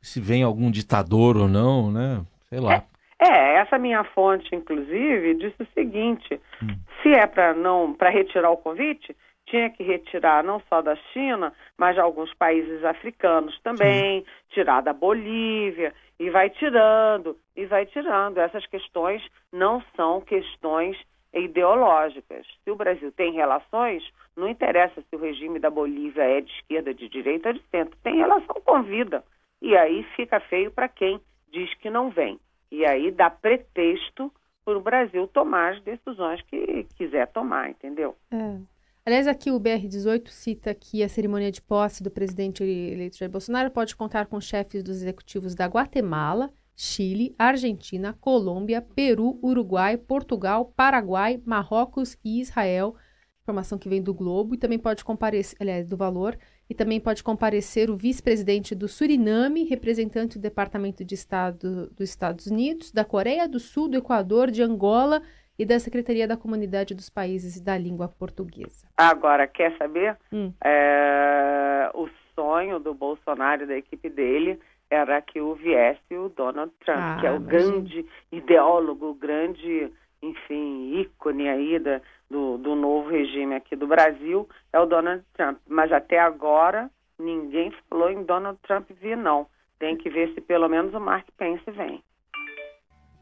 se 0.00 0.20
vem 0.20 0.44
algum 0.44 0.70
ditador 0.70 1.36
ou 1.36 1.48
não, 1.48 1.90
né? 1.90 2.24
Sei 2.48 2.60
lá. 2.60 2.74
É. 2.74 2.91
É, 3.24 3.54
essa 3.58 3.78
minha 3.78 4.02
fonte, 4.02 4.52
inclusive, 4.52 5.34
disse 5.34 5.62
o 5.62 5.72
seguinte: 5.74 6.40
hum. 6.60 6.74
se 7.00 7.10
é 7.10 7.24
para 7.24 7.54
não 7.54 7.94
para 7.94 8.10
retirar 8.10 8.50
o 8.50 8.56
convite, 8.56 9.16
tinha 9.46 9.70
que 9.70 9.84
retirar 9.84 10.42
não 10.42 10.60
só 10.68 10.82
da 10.82 10.96
China, 11.12 11.52
mas 11.78 11.94
de 11.94 12.00
alguns 12.00 12.34
países 12.34 12.84
africanos 12.84 13.56
também, 13.60 14.20
Sim. 14.20 14.26
tirar 14.50 14.80
da 14.80 14.92
Bolívia, 14.92 15.94
e 16.18 16.30
vai 16.30 16.50
tirando, 16.50 17.36
e 17.54 17.64
vai 17.64 17.86
tirando. 17.86 18.38
Essas 18.38 18.66
questões 18.66 19.22
não 19.52 19.80
são 19.94 20.20
questões 20.20 20.98
ideológicas. 21.32 22.44
Se 22.64 22.70
o 22.72 22.76
Brasil 22.76 23.12
tem 23.12 23.34
relações, 23.34 24.02
não 24.36 24.48
interessa 24.48 25.00
se 25.00 25.16
o 25.16 25.20
regime 25.20 25.60
da 25.60 25.70
Bolívia 25.70 26.22
é 26.22 26.40
de 26.40 26.50
esquerda, 26.52 26.92
de 26.92 27.08
direita 27.08 27.50
ou 27.50 27.54
de 27.54 27.62
centro, 27.70 27.96
tem 28.02 28.16
relação 28.16 28.60
com 28.64 28.82
vida. 28.82 29.22
E 29.60 29.76
aí 29.76 30.02
fica 30.16 30.40
feio 30.40 30.72
para 30.72 30.88
quem 30.88 31.20
diz 31.52 31.72
que 31.74 31.88
não 31.88 32.10
vem. 32.10 32.40
E 32.72 32.86
aí 32.86 33.10
dá 33.10 33.28
pretexto 33.28 34.32
para 34.64 34.78
o 34.78 34.80
Brasil 34.80 35.28
tomar 35.28 35.74
as 35.74 35.82
decisões 35.82 36.40
que 36.42 36.84
quiser 36.96 37.30
tomar, 37.30 37.68
entendeu? 37.68 38.16
É. 38.30 38.58
Aliás, 39.04 39.26
aqui 39.26 39.50
o 39.50 39.60
BR-18 39.60 40.28
cita 40.28 40.74
que 40.74 41.02
a 41.02 41.08
cerimônia 41.08 41.52
de 41.52 41.60
posse 41.60 42.02
do 42.02 42.10
presidente 42.10 42.64
eleito 42.64 43.18
Jair 43.18 43.30
Bolsonaro 43.30 43.70
pode 43.70 43.94
contar 43.94 44.24
com 44.24 44.40
chefes 44.40 44.82
dos 44.82 45.02
executivos 45.02 45.54
da 45.54 45.66
Guatemala, 45.66 46.50
Chile, 46.74 47.34
Argentina, 47.38 48.16
Colômbia, 48.18 48.80
Peru, 48.80 49.38
Uruguai, 49.42 49.98
Portugal, 49.98 50.72
Paraguai, 50.74 51.42
Marrocos 51.44 52.16
e 52.24 52.40
Israel. 52.40 52.96
Informação 53.42 53.76
que 53.76 53.88
vem 53.88 54.02
do 54.02 54.14
Globo 54.14 54.54
e 54.54 54.58
também 54.58 54.78
pode 54.78 55.04
comparecer, 55.04 55.58
aliás, 55.60 55.86
do 55.86 55.96
Valor, 55.96 56.38
e 56.72 56.74
também 56.74 56.98
pode 56.98 57.22
comparecer 57.22 57.90
o 57.90 57.96
vice-presidente 57.96 58.74
do 58.74 58.88
Suriname, 58.88 59.64
representante 59.64 60.38
do 60.38 60.42
Departamento 60.42 61.04
de 61.04 61.14
Estado 61.14 61.90
dos 61.90 62.08
Estados 62.08 62.46
Unidos, 62.46 62.90
da 62.90 63.04
Coreia 63.04 63.46
do 63.46 63.60
Sul, 63.60 63.90
do 63.90 63.98
Equador, 63.98 64.50
de 64.50 64.62
Angola 64.62 65.20
e 65.58 65.66
da 65.66 65.78
Secretaria 65.78 66.26
da 66.26 66.34
Comunidade 66.34 66.94
dos 66.94 67.10
Países 67.10 67.60
da 67.60 67.76
Língua 67.76 68.08
Portuguesa. 68.08 68.86
Agora, 68.96 69.46
quer 69.46 69.76
saber? 69.76 70.16
Hum. 70.32 70.50
É, 70.64 71.90
o 71.92 72.08
sonho 72.34 72.80
do 72.80 72.94
Bolsonaro 72.94 73.64
e 73.64 73.66
da 73.66 73.76
equipe 73.76 74.08
dele 74.08 74.58
era 74.88 75.20
que 75.20 75.42
o 75.42 75.54
viesse 75.54 76.16
o 76.16 76.30
Donald 76.30 76.72
Trump, 76.82 76.98
ah, 76.98 77.18
que 77.20 77.26
é 77.26 77.32
o 77.32 77.36
imagina. 77.36 77.50
grande 77.50 78.06
ideólogo, 78.32 79.10
o 79.10 79.14
grande, 79.14 79.92
enfim, 80.22 81.00
ícone 81.00 81.48
aí 81.48 81.78
da, 81.78 82.00
do, 82.30 82.56
do 82.56 82.74
novo 82.74 83.10
regime 83.10 83.54
aqui 83.54 83.74
do 83.74 83.86
Brasil 83.86 84.48
é 84.72 84.78
o 84.78 84.86
Donald 84.86 85.24
Trump. 85.34 85.58
Mas 85.68 85.92
até 85.92 86.18
agora 86.18 86.88
ninguém 87.18 87.72
falou 87.88 88.10
em 88.10 88.22
Donald 88.22 88.58
Trump 88.62 88.88
vir, 89.00 89.16
não. 89.16 89.46
Tem 89.78 89.96
que 89.96 90.08
ver 90.08 90.32
se 90.34 90.40
pelo 90.40 90.68
menos 90.68 90.94
o 90.94 91.00
Mark 91.00 91.26
Pence 91.36 91.68
vem. 91.72 92.02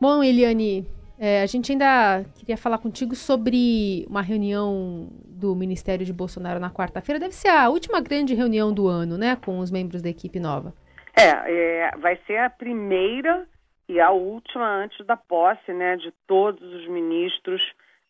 Bom, 0.00 0.22
Eliane, 0.22 0.86
é, 1.18 1.42
a 1.42 1.46
gente 1.46 1.72
ainda 1.72 2.24
queria 2.34 2.56
falar 2.56 2.78
contigo 2.78 3.14
sobre 3.14 4.06
uma 4.08 4.22
reunião 4.22 5.08
do 5.26 5.54
Ministério 5.54 6.04
de 6.04 6.12
Bolsonaro 6.12 6.60
na 6.60 6.70
quarta-feira. 6.70 7.18
Deve 7.18 7.34
ser 7.34 7.48
a 7.48 7.68
última 7.68 8.00
grande 8.00 8.34
reunião 8.34 8.72
do 8.72 8.88
ano, 8.88 9.18
né, 9.18 9.36
com 9.36 9.58
os 9.58 9.70
membros 9.70 10.02
da 10.02 10.08
equipe 10.08 10.38
nova. 10.38 10.72
É, 11.14 11.28
é 11.28 11.90
vai 11.98 12.18
ser 12.26 12.38
a 12.38 12.50
primeira 12.50 13.46
e 13.90 14.00
a 14.00 14.12
última 14.12 14.68
antes 14.68 15.04
da 15.04 15.16
posse, 15.16 15.72
né, 15.72 15.96
de 15.96 16.12
todos 16.24 16.62
os 16.62 16.86
ministros 16.86 17.60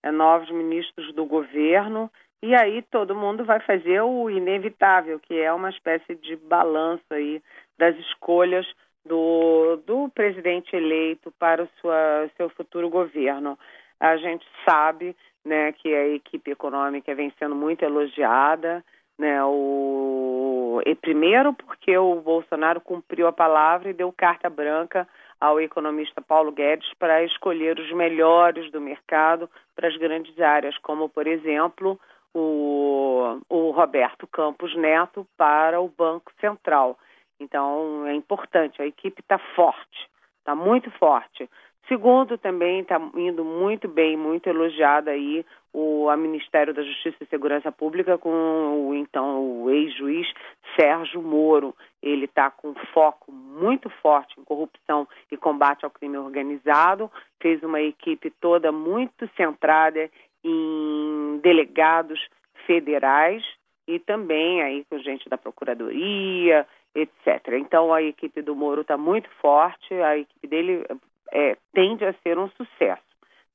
é, 0.03 0.11
novos 0.11 0.51
ministros 0.51 1.11
do 1.15 1.25
governo, 1.25 2.11
e 2.43 2.55
aí 2.55 2.83
todo 2.83 3.15
mundo 3.15 3.47
vai 3.47 3.61
fazer 3.61 4.03
o 4.03 4.29
inevitável, 4.29 5.19
que 5.19 5.41
é 5.41 5.51
uma 5.51 5.71
espécie 5.71 6.15
de 6.17 6.37
balanço 6.37 7.05
aí 7.11 7.43
das 7.79 7.97
escolhas 7.97 8.67
do, 9.07 9.77
do 9.87 10.11
presidente 10.11 10.77
eleito 10.77 11.33
para 11.39 11.63
o 11.63 11.69
sua, 11.81 12.31
seu 12.37 12.51
futuro 12.51 12.91
governo. 12.91 13.59
A 13.99 14.19
gente 14.19 14.47
sabe 14.69 15.17
né, 15.43 15.73
que 15.73 15.95
a 15.95 16.09
equipe 16.09 16.51
econômica 16.51 17.15
vem 17.15 17.33
sendo 17.39 17.55
muito 17.55 17.83
elogiada, 17.83 18.85
né, 19.19 19.43
o, 19.45 20.83
e 20.85 20.95
primeiro 20.95 21.55
porque 21.55 21.97
o 21.97 22.17
Bolsonaro 22.17 22.83
cumpriu 22.83 23.27
a 23.27 23.33
palavra 23.33 23.89
e 23.89 23.95
deu 23.95 24.13
carta 24.13 24.51
branca 24.51 25.09
ao 25.40 25.61
economista 25.61 26.20
Paulo 26.20 26.52
Guedes 26.52 26.92
para 26.99 27.25
escolher 27.25 27.78
os 27.78 27.90
melhores 27.92 28.70
do 28.70 28.80
mercado 28.80 29.49
para 29.75 29.88
as 29.88 29.97
grandes 29.97 30.38
áreas, 30.38 30.76
como, 30.78 31.09
por 31.09 31.26
exemplo, 31.26 31.99
o, 32.35 33.40
o 33.49 33.70
Roberto 33.70 34.26
Campos 34.26 34.76
Neto 34.76 35.26
para 35.37 35.80
o 35.80 35.88
Banco 35.88 36.30
Central. 36.40 36.99
Então, 37.40 38.06
é 38.06 38.14
importante, 38.14 38.82
a 38.82 38.87
equipe 38.87 39.23
está 39.23 39.38
forte, 39.56 40.11
está 40.38 40.54
muito 40.54 40.90
forte. 40.92 41.49
Segundo, 41.89 42.39
também 42.39 42.81
está 42.81 43.01
indo 43.17 43.45
muito 43.45 43.89
bem, 43.89 44.17
muito 44.17 44.47
elogiado 44.49 45.11
aí 45.11 45.45
o 45.73 46.09
a 46.09 46.17
Ministério 46.17 46.75
da 46.75 46.83
Justiça 46.83 47.17
e 47.21 47.27
Segurança 47.27 47.71
Pública 47.71 48.19
com 48.19 48.31
o 48.31 48.95
então 48.95 49.63
o 49.63 49.71
ex-juiz 49.71 50.27
Sérgio 50.79 51.23
Moro. 51.23 51.75
Ele 52.03 52.25
está 52.25 52.51
com 52.51 52.75
foco 52.93 53.33
muito 53.33 53.89
forte 54.03 54.39
em 54.39 54.45
corrupção 54.45 55.07
e 55.31 55.37
combate 55.37 55.85
ao 55.85 55.91
crime 55.91 56.19
organizado. 56.19 57.11
Fez 57.41 57.63
uma 57.63 57.81
equipe 57.81 58.31
toda 58.41 58.73
muito 58.73 59.29
centrada 59.37 60.11
em 60.45 61.41
delegados 61.43 62.21
federais 62.67 63.45
e 63.87 63.99
também 63.99 64.63
aí 64.63 64.85
com 64.89 64.99
gente 64.99 65.29
da 65.29 65.37
Procuradoria, 65.37 66.67
etc. 66.95 67.55
Então 67.59 67.93
a 67.93 68.03
equipe 68.03 68.43
do 68.43 68.55
Moro 68.55 68.83
está 68.83 68.97
muito 68.97 69.29
forte, 69.41 69.95
a 69.95 70.17
equipe 70.17 70.47
dele 70.47 70.85
é, 71.33 71.57
tende 71.73 72.05
a 72.05 72.13
ser 72.23 72.39
um 72.39 72.49
sucesso. 72.51 73.03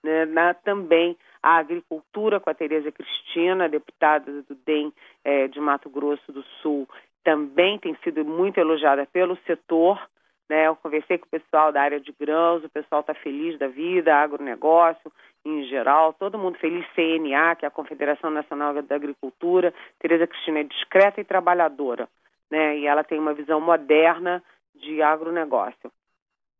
Né? 0.03 0.25
Na, 0.25 0.53
também 0.53 1.17
a 1.41 1.57
agricultura 1.57 2.39
com 2.39 2.49
a 2.49 2.53
Tereza 2.53 2.91
Cristina, 2.91 3.69
deputada 3.69 4.41
do 4.43 4.55
DEM 4.65 4.91
é, 5.23 5.47
de 5.47 5.59
Mato 5.59 5.89
Grosso 5.89 6.31
do 6.31 6.43
Sul, 6.61 6.87
também 7.23 7.77
tem 7.79 7.95
sido 8.03 8.23
muito 8.23 8.59
elogiada 8.59 9.07
pelo 9.11 9.37
setor. 9.45 9.99
Né? 10.49 10.67
Eu 10.67 10.75
conversei 10.75 11.17
com 11.17 11.25
o 11.25 11.29
pessoal 11.29 11.71
da 11.71 11.81
área 11.81 11.99
de 11.99 12.11
grãos, 12.11 12.63
o 12.63 12.69
pessoal 12.69 13.01
está 13.01 13.13
feliz 13.13 13.57
da 13.57 13.67
vida, 13.67 14.15
agronegócio 14.15 15.11
em 15.45 15.63
geral, 15.65 16.11
todo 16.13 16.39
mundo 16.39 16.57
feliz, 16.57 16.83
CNA, 16.95 17.55
que 17.55 17.65
é 17.65 17.67
a 17.67 17.71
Confederação 17.71 18.31
Nacional 18.31 18.73
da 18.81 18.95
Agricultura. 18.95 19.73
Tereza 19.99 20.25
Cristina 20.25 20.61
é 20.61 20.63
discreta 20.63 21.21
e 21.21 21.23
trabalhadora, 21.23 22.09
né? 22.49 22.79
e 22.79 22.87
ela 22.87 23.03
tem 23.03 23.19
uma 23.19 23.33
visão 23.33 23.61
moderna 23.61 24.43
de 24.73 25.03
agronegócio. 25.03 25.91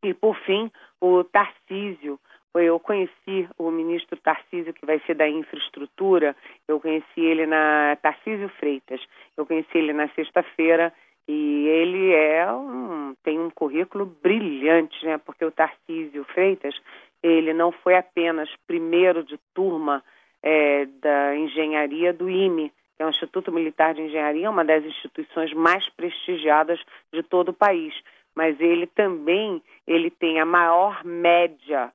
E, 0.04 0.14
por 0.14 0.36
fim, 0.46 0.72
o 1.02 1.24
Tarcísio. 1.24 2.20
Eu 2.54 2.80
conheci 2.80 3.50
o 3.58 3.70
ministro 3.70 4.18
Tarcísio, 4.18 4.74
que 4.74 4.86
vai 4.86 5.02
ser 5.06 5.16
da 5.16 5.28
infraestrutura, 5.28 6.34
eu 6.70 6.80
conheci 6.80 7.20
ele 7.20 7.46
na 7.46 7.98
Tarcísio 8.02 8.48
Freitas, 8.58 9.02
eu 9.36 9.46
conheci 9.46 9.78
ele 9.78 9.92
na 9.92 10.08
sexta-feira 10.10 10.94
e 11.28 11.68
ele 11.68 12.14
é 12.14 12.50
um, 12.50 13.14
tem 13.24 13.38
um 13.38 13.50
currículo 13.50 14.06
brilhante, 14.06 15.06
né? 15.06 15.18
Porque 15.18 15.44
o 15.44 15.52
Tarcísio 15.52 16.24
Freitas, 16.34 16.80
ele 17.22 17.54
não 17.54 17.74
foi 17.74 17.98
apenas 17.98 18.50
primeiro 18.66 19.22
de 19.22 19.38
turma 19.54 20.02
é, 20.42 20.86
da 21.02 21.36
engenharia 21.36 22.14
do 22.14 22.30
IME, 22.30 22.72
que 22.96 23.04
é 23.04 23.06
o 23.06 23.10
Instituto 23.10 23.52
Militar 23.52 23.94
de 23.94 24.04
Engenharia, 24.04 24.50
uma 24.50 24.64
das 24.64 24.86
instituições 24.86 25.52
mais 25.52 25.90
prestigiadas 25.90 26.80
de 27.12 27.22
todo 27.24 27.50
o 27.50 27.54
país 27.54 27.94
mas 28.36 28.60
ele 28.60 28.88
também 28.88 29.62
ele 29.88 30.10
tem 30.10 30.40
a 30.40 30.46
maior 30.46 31.04
média 31.04 31.92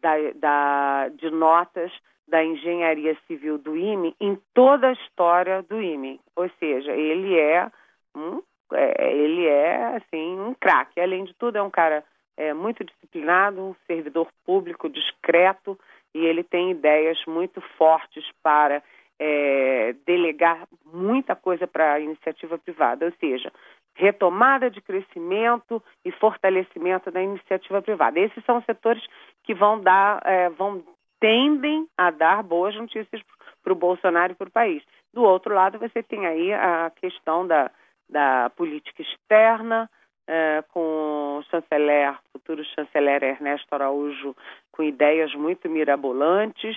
da, 0.00 0.14
da, 0.34 1.08
de 1.08 1.30
notas 1.30 1.92
da 2.26 2.44
engenharia 2.44 3.16
civil 3.26 3.58
do 3.58 3.76
IME 3.76 4.14
em 4.20 4.38
toda 4.52 4.88
a 4.88 4.92
história 4.92 5.62
do 5.62 5.80
IME. 5.80 6.20
Ou 6.36 6.48
seja, 6.58 6.92
ele 6.92 7.38
é 7.38 7.70
um, 8.14 8.42
é, 8.72 9.12
ele 9.12 9.46
é 9.46 9.96
assim 9.96 10.38
um 10.38 10.54
craque. 10.54 11.00
Além 11.00 11.24
de 11.24 11.34
tudo, 11.34 11.56
é 11.56 11.62
um 11.62 11.70
cara 11.70 12.04
é, 12.36 12.52
muito 12.52 12.84
disciplinado, 12.84 13.62
um 13.62 13.74
servidor 13.86 14.28
público 14.44 14.88
discreto 14.88 15.78
e 16.14 16.24
ele 16.24 16.42
tem 16.42 16.70
ideias 16.70 17.18
muito 17.26 17.60
fortes 17.76 18.24
para 18.42 18.82
é, 19.18 19.94
delegar 20.06 20.66
muita 20.84 21.34
coisa 21.34 21.66
para 21.66 21.94
a 21.94 22.00
iniciativa 22.00 22.56
privada, 22.58 23.06
ou 23.06 23.12
seja, 23.18 23.52
retomada 23.98 24.70
de 24.70 24.80
crescimento 24.80 25.82
e 26.04 26.12
fortalecimento 26.12 27.10
da 27.10 27.20
iniciativa 27.20 27.82
privada. 27.82 28.18
Esses 28.20 28.44
são 28.44 28.58
os 28.58 28.64
setores 28.64 29.04
que 29.42 29.52
vão 29.52 29.80
dar, 29.80 30.22
é, 30.24 30.48
vão 30.50 30.84
tendem 31.20 31.86
a 31.98 32.12
dar 32.12 32.44
boas 32.44 32.76
notícias 32.76 33.20
para 33.62 33.72
o 33.72 33.76
Bolsonaro 33.76 34.32
e 34.32 34.36
para 34.36 34.46
o 34.46 34.52
país. 34.52 34.84
Do 35.12 35.24
outro 35.24 35.52
lado, 35.52 35.80
você 35.80 36.00
tem 36.00 36.26
aí 36.26 36.52
a 36.52 36.92
questão 36.94 37.44
da, 37.44 37.72
da 38.08 38.50
política 38.50 39.02
externa, 39.02 39.90
é, 40.28 40.62
com 40.68 41.40
o 41.40 41.42
chanceler, 41.50 42.14
futuro 42.30 42.64
chanceler 42.76 43.24
Ernesto 43.24 43.74
Araújo, 43.74 44.36
com 44.70 44.84
ideias 44.84 45.34
muito 45.34 45.68
mirabolantes. 45.68 46.76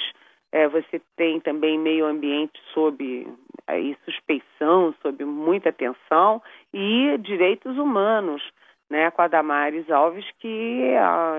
É, 0.51 0.67
você 0.67 1.01
tem 1.15 1.39
também 1.39 1.79
meio 1.79 2.05
ambiente 2.05 2.60
sob 2.74 3.27
aí, 3.67 3.96
suspeição, 4.03 4.93
sob 5.01 5.24
muita 5.24 5.72
tensão, 5.72 6.41
e 6.74 7.17
direitos 7.20 7.77
humanos, 7.77 8.43
né, 8.89 9.10
com 9.12 9.22
a 9.22 9.27
Damares 9.27 9.89
Alves, 9.89 10.25
que, 10.39 10.93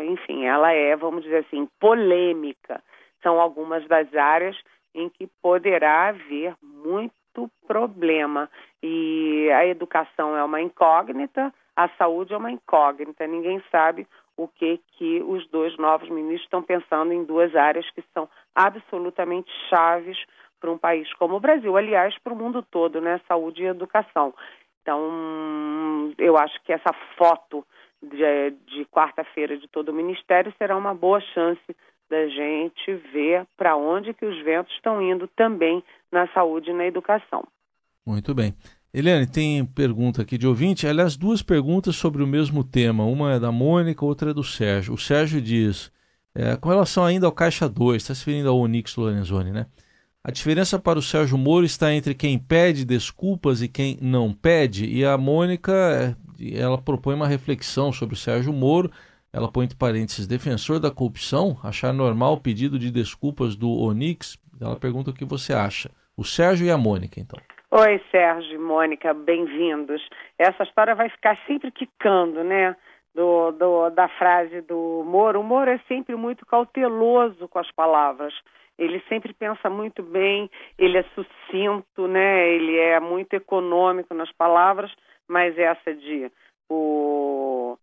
enfim, 0.09 0.47
ela 0.47 0.73
é, 0.73 0.97
vamos 0.97 1.23
dizer 1.23 1.45
assim, 1.47 1.69
polêmica. 1.79 2.83
São 3.23 3.39
algumas 3.39 3.87
das 3.87 4.15
áreas 4.15 4.57
em 4.95 5.11
que 5.11 5.27
poderá 5.43 6.09
haver 6.09 6.55
muito 6.63 7.51
problema. 7.67 8.49
E 8.83 9.51
a 9.53 9.67
educação 9.67 10.37
é 10.37 10.43
uma 10.43 10.63
incógnita, 10.63 11.53
a 11.77 11.89
saúde 11.91 12.33
é 12.33 12.37
uma 12.37 12.51
incógnita. 12.51 13.27
Ninguém 13.27 13.63
sabe 13.71 14.07
o 14.37 14.49
que 14.49 14.81
que 14.93 15.23
os 15.23 15.47
dois 15.49 15.77
novos 15.77 16.09
ministros 16.09 16.45
estão 16.45 16.63
pensando 16.63 17.13
em 17.13 17.25
duas 17.25 17.55
áreas 17.55 17.89
que 17.91 18.03
são 18.15 18.29
absolutamente 18.55 19.51
chaves 19.69 20.19
para 20.61 20.71
um 20.71 20.79
país 20.79 21.13
como 21.15 21.37
o 21.37 21.41
Brasil, 21.41 21.77
aliás, 21.77 22.17
para 22.19 22.33
o 22.33 22.37
mundo 22.37 22.63
todo, 22.63 23.01
né? 23.01 23.21
Saúde 23.27 23.63
e 23.63 23.67
educação. 23.67 24.33
Então, 24.81 26.13
eu 26.19 26.37
acho 26.37 26.61
que 26.63 26.73
essa 26.73 26.93
foto 27.17 27.65
de, 28.03 28.51
de 28.67 28.85
quarta-feira 28.87 29.57
de 29.57 29.69
todo 29.69 29.91
o 29.91 29.95
Ministério 29.95 30.53
será 30.59 30.77
uma 30.77 30.95
boa 30.95 31.21
chance 31.21 31.77
da 32.11 32.27
gente 32.29 32.95
ver 33.13 33.47
para 33.57 33.77
onde 33.77 34.13
que 34.13 34.27
os 34.27 34.43
ventos 34.43 34.73
estão 34.75 35.01
indo 35.01 35.27
também 35.29 35.83
na 36.11 36.27
saúde 36.29 36.71
e 36.71 36.75
na 36.75 36.85
educação. 36.85 37.45
Muito 38.07 38.35
bem. 38.35 38.55
Eliane, 38.95 39.27
tem 39.27 39.65
pergunta 39.65 40.21
aqui 40.21 40.37
de 40.37 40.47
ouvinte. 40.47 40.87
Aliás, 40.87 41.17
duas 41.17 41.41
perguntas 41.41 41.97
sobre 41.97 42.23
o 42.23 42.27
mesmo 42.27 42.63
tema. 42.63 43.07
Uma 43.07 43.33
é 43.33 43.41
da 43.41 43.51
Mônica, 43.51 44.05
outra 44.05 44.33
é 44.33 44.35
do 44.35 44.45
Sérgio. 44.45 44.93
O 44.93 44.99
Sérgio 44.99 45.41
diz, 45.41 45.91
é, 46.35 46.57
com 46.57 46.69
relação 46.69 47.03
ainda 47.03 47.25
ao 47.25 47.33
Caixa 47.33 47.67
2, 47.67 48.03
está 48.03 48.15
se 48.15 48.21
referindo 48.21 48.51
ao 48.51 48.59
Onix 48.59 48.95
Lorenzoni, 48.97 49.51
né? 49.51 49.65
A 50.23 50.31
diferença 50.31 50.79
para 50.79 50.99
o 50.99 51.03
Sérgio 51.03 51.39
Moro 51.39 51.65
está 51.65 51.93
entre 51.95 52.15
quem 52.15 52.39
pede 52.39 52.85
desculpas 52.85 53.63
e 53.63 53.67
quem 53.67 53.99
não 54.01 54.31
pede. 54.31 54.85
E 54.85 55.05
a 55.07 55.17
Mônica, 55.17 55.73
é, 55.73 56.15
ela 56.55 56.77
propõe 56.77 57.15
uma 57.15 57.27
reflexão 57.27 57.93
sobre 57.93 58.15
o 58.15 58.19
Sérgio 58.19 58.53
Moro. 58.53 58.91
Ela 59.33 59.51
põe 59.51 59.65
entre 59.65 59.77
parênteses, 59.77 60.27
defensor 60.27 60.79
da 60.79 60.91
corrupção, 60.91 61.59
achar 61.63 61.95
normal 61.95 62.35
o 62.35 62.41
pedido 62.41 62.79
de 62.79 62.91
desculpas 62.91 63.57
do 63.57 63.71
Onix. 63.71 64.37
Ela 64.61 64.77
pergunta 64.77 65.11
o 65.11 65.15
que 65.15 65.25
você 65.25 65.55
acha. 65.55 65.91
O 66.15 66.25
Sérgio 66.25 66.67
e 66.67 66.71
a 66.71 66.77
Mônica, 66.77 67.19
então. 67.19 67.41
Oi, 67.75 68.03
Sérgio 68.11 68.57
e 68.57 68.59
Mônica, 68.59 69.15
bem-vindos. 69.15 70.07
Essa 70.39 70.63
história 70.63 70.95
vai 70.95 71.09
ficar 71.09 71.39
sempre 71.47 71.71
quicando, 71.71 72.45
né? 72.45 72.77
Do, 73.15 73.51
do, 73.53 73.89
da 73.89 74.09
frase 74.11 74.61
do 74.61 75.03
Moro. 75.07 75.41
O 75.41 75.43
Moro 75.43 75.71
é 75.71 75.79
sempre 75.89 76.15
muito 76.15 76.45
cauteloso 76.45 77.49
com 77.49 77.59
as 77.59 77.73
palavras. 77.73 78.35
Ele 78.79 79.03
sempre 79.09 79.33
pensa 79.33 79.71
muito 79.71 80.03
bem, 80.03 80.51
ele 80.79 80.99
é 80.99 81.05
sucinto, 81.15 82.07
né? 82.07 82.47
Ele 82.51 82.77
é 82.77 83.01
muito 83.01 83.33
econômico 83.33 84.13
nas 84.13 84.31
palavras, 84.33 84.93
mas 85.27 85.57
essa 85.57 85.95
de 85.95 86.31
o, 86.69 87.79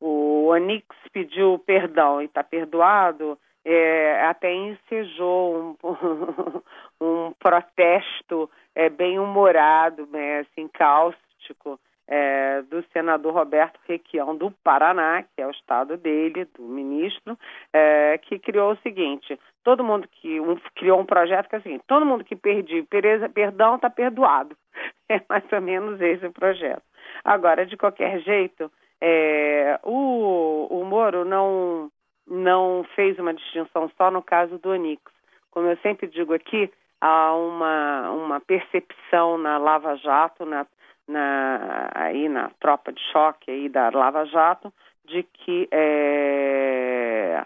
o 0.00 0.46
Onix 0.46 0.86
pediu 1.12 1.58
perdão 1.66 2.22
e 2.22 2.24
está 2.24 2.42
perdoado, 2.42 3.38
é, 3.64 4.26
até 4.26 4.52
ensejou 4.52 5.76
um, 5.82 6.62
um 7.00 7.32
protesto 7.38 8.50
é, 8.74 8.88
bem 8.88 9.18
humorado, 9.18 10.06
né, 10.06 10.40
assim, 10.40 10.68
cáustico, 10.68 11.78
é, 12.06 12.62
do 12.62 12.84
senador 12.92 13.32
Roberto 13.32 13.80
Requião 13.88 14.36
do 14.36 14.50
Paraná, 14.50 15.22
que 15.22 15.40
é 15.40 15.46
o 15.46 15.50
estado 15.50 15.96
dele, 15.96 16.44
do 16.56 16.62
ministro, 16.62 17.38
é, 17.72 18.18
que 18.18 18.38
criou 18.38 18.72
o 18.72 18.78
seguinte: 18.78 19.38
todo 19.62 19.84
mundo 19.84 20.06
que 20.08 20.38
um, 20.40 20.56
criou 20.74 21.00
um 21.00 21.06
projeto 21.06 21.48
que 21.48 21.56
é 21.56 21.58
assim, 21.58 21.80
todo 21.86 22.04
mundo 22.04 22.24
que 22.24 22.36
perdi 22.36 22.82
pereza, 22.82 23.28
perdão 23.28 23.76
está 23.76 23.90
perdoado. 23.90 24.56
É 25.06 25.20
mais 25.28 25.44
ou 25.52 25.60
menos 25.60 26.00
esse 26.00 26.24
o 26.26 26.32
projeto. 26.32 26.82
Agora, 27.22 27.66
de 27.66 27.76
qualquer 27.76 28.20
jeito, 28.20 28.72
é, 28.98 29.78
o, 29.82 30.66
o 30.70 30.82
Moro 30.82 31.26
não 31.26 31.90
não 32.26 32.84
fez 32.94 33.18
uma 33.18 33.34
distinção 33.34 33.90
só 33.96 34.10
no 34.10 34.22
caso 34.22 34.58
do 34.58 34.70
Onix. 34.70 35.02
Como 35.50 35.68
eu 35.68 35.76
sempre 35.78 36.06
digo 36.06 36.32
aqui, 36.34 36.70
há 37.00 37.34
uma, 37.34 38.10
uma 38.10 38.40
percepção 38.40 39.38
na 39.38 39.58
Lava 39.58 39.96
Jato, 39.96 40.44
na, 40.44 40.66
na, 41.06 41.90
aí 41.94 42.28
na 42.28 42.50
tropa 42.60 42.92
de 42.92 43.00
choque 43.12 43.50
aí 43.50 43.68
da 43.68 43.90
Lava 43.90 44.24
Jato, 44.26 44.72
de 45.04 45.22
que, 45.22 45.68
é, 45.70 47.44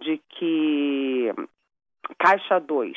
de 0.00 0.18
que 0.28 1.34
Caixa 2.18 2.60
2, 2.60 2.96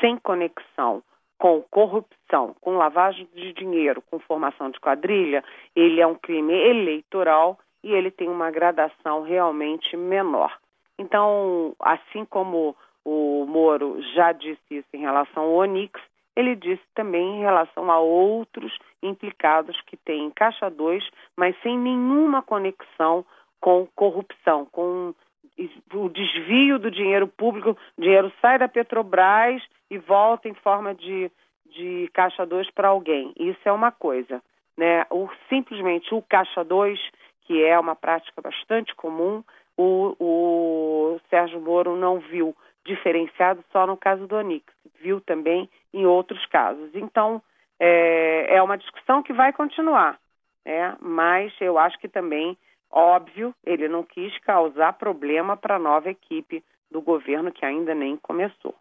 sem 0.00 0.16
conexão 0.18 1.02
com 1.38 1.62
corrupção, 1.70 2.54
com 2.60 2.76
lavagem 2.76 3.28
de 3.32 3.52
dinheiro, 3.52 4.02
com 4.02 4.18
formação 4.18 4.70
de 4.70 4.80
quadrilha, 4.80 5.44
ele 5.74 6.00
é 6.00 6.06
um 6.06 6.16
crime 6.16 6.52
eleitoral 6.52 7.58
e 7.82 7.92
ele 7.92 8.10
tem 8.10 8.28
uma 8.28 8.50
gradação 8.50 9.22
realmente 9.22 9.96
menor. 9.96 10.56
Então, 10.98 11.74
assim 11.80 12.24
como 12.24 12.76
o 13.04 13.46
Moro 13.46 14.02
já 14.14 14.32
disse 14.32 14.62
isso 14.70 14.88
em 14.92 15.00
relação 15.00 15.44
ao 15.44 15.52
Onix, 15.52 16.00
ele 16.36 16.54
disse 16.54 16.82
também 16.94 17.38
em 17.38 17.40
relação 17.40 17.90
a 17.90 17.98
outros 17.98 18.76
implicados 19.02 19.80
que 19.82 19.96
têm 19.96 20.30
Caixa 20.30 20.70
2, 20.70 21.04
mas 21.36 21.56
sem 21.62 21.78
nenhuma 21.78 22.42
conexão 22.42 23.24
com 23.60 23.88
corrupção, 23.94 24.64
com 24.66 25.14
o 25.94 26.08
desvio 26.08 26.78
do 26.78 26.90
dinheiro 26.90 27.26
público, 27.26 27.76
o 27.96 28.00
dinheiro 28.00 28.32
sai 28.40 28.58
da 28.58 28.68
Petrobras 28.68 29.60
e 29.90 29.98
volta 29.98 30.48
em 30.48 30.54
forma 30.54 30.94
de, 30.94 31.30
de 31.66 32.08
Caixa 32.12 32.46
2 32.46 32.70
para 32.70 32.88
alguém. 32.88 33.32
Isso 33.36 33.60
é 33.64 33.72
uma 33.72 33.90
coisa. 33.90 34.40
Né? 34.76 35.04
O, 35.10 35.28
simplesmente 35.48 36.14
o 36.14 36.22
Caixa 36.22 36.62
2 36.62 37.00
que 37.48 37.64
é 37.64 37.80
uma 37.80 37.96
prática 37.96 38.42
bastante 38.42 38.94
comum, 38.94 39.42
o, 39.74 40.14
o 40.20 41.20
Sérgio 41.30 41.58
Moro 41.58 41.96
não 41.96 42.18
viu 42.18 42.54
diferenciado 42.84 43.64
só 43.72 43.86
no 43.86 43.96
caso 43.96 44.26
do 44.26 44.36
Onix, 44.36 44.66
viu 45.00 45.18
também 45.22 45.68
em 45.94 46.04
outros 46.04 46.44
casos. 46.46 46.90
Então, 46.94 47.42
é, 47.80 48.56
é 48.56 48.62
uma 48.62 48.76
discussão 48.76 49.22
que 49.22 49.32
vai 49.32 49.50
continuar, 49.50 50.18
né? 50.64 50.94
mas 51.00 51.50
eu 51.58 51.78
acho 51.78 51.98
que 51.98 52.08
também, 52.08 52.56
óbvio, 52.90 53.54
ele 53.64 53.88
não 53.88 54.02
quis 54.02 54.36
causar 54.40 54.92
problema 54.92 55.56
para 55.56 55.76
a 55.76 55.80
nova 55.80 56.10
equipe 56.10 56.62
do 56.90 57.00
governo 57.00 57.50
que 57.50 57.64
ainda 57.64 57.94
nem 57.94 58.18
começou. 58.18 58.74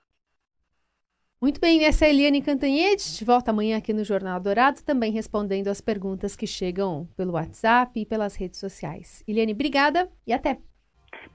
Muito 1.39 1.61
bem, 1.61 1.85
essa 1.85 2.05
é 2.05 2.07
a 2.07 2.09
Eliane 2.09 2.41
Cantanhede, 2.41 3.15
de 3.15 3.23
volta 3.23 3.51
amanhã 3.51 3.77
aqui 3.77 3.93
no 3.93 4.03
Jornal 4.03 4.39
Dourado, 4.39 4.83
também 4.83 5.11
respondendo 5.11 5.67
as 5.67 5.79
perguntas 5.79 6.35
que 6.35 6.47
chegam 6.47 7.07
pelo 7.15 7.33
WhatsApp 7.33 7.99
e 7.99 8.07
pelas 8.07 8.35
redes 8.35 8.59
sociais. 8.59 9.23
Eliane, 9.27 9.53
obrigada 9.53 10.09
e 10.25 10.33
até. 10.33 10.57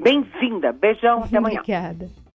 Bem-vinda, 0.00 0.72
beijão, 0.72 1.22
até 1.22 1.38
amanhã. 1.38 1.60
Obrigada. 1.60 2.10